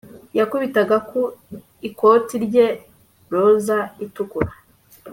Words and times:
yakubitaga 0.37 0.95
ku 1.09 1.21
ikoti 1.87 2.35
rye 2.45 2.67
roza 3.31 3.79
itukura 4.05 4.51